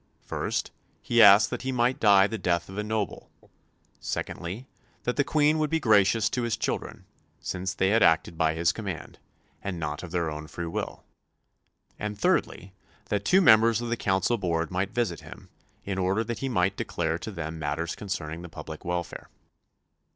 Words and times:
First, 0.23 0.71
he 0.99 1.21
asked 1.21 1.51
that 1.51 1.61
he 1.61 1.71
might 1.71 1.99
die 1.99 2.25
the 2.25 2.39
death 2.39 2.69
of 2.69 2.77
a 2.79 2.83
noble; 2.83 3.29
secondly, 3.99 4.65
that 5.03 5.15
the 5.15 5.23
Queen 5.23 5.59
would 5.59 5.69
be 5.69 5.79
gracious 5.79 6.27
to 6.31 6.41
his 6.41 6.57
children, 6.57 7.05
since 7.39 7.75
they 7.75 7.89
had 7.89 8.01
acted 8.01 8.35
by 8.35 8.55
his 8.55 8.71
command, 8.71 9.19
and 9.61 9.79
not 9.79 10.01
of 10.01 10.09
their 10.09 10.27
own 10.31 10.47
free 10.47 10.65
will; 10.65 11.03
and 11.99 12.17
thirdly, 12.17 12.73
that 13.09 13.23
two 13.25 13.41
members 13.41 13.79
of 13.79 13.89
the 13.89 13.95
Council 13.95 14.39
Board 14.39 14.71
might 14.71 14.89
visit 14.89 15.19
him, 15.19 15.49
in 15.85 15.99
order 15.99 16.23
that 16.23 16.39
he 16.39 16.49
might 16.49 16.75
declare 16.75 17.19
to 17.19 17.29
them 17.29 17.59
matters 17.59 17.93
concerning 17.93 18.41
the 18.41 18.49
public 18.49 18.83
welfare. 18.83 19.29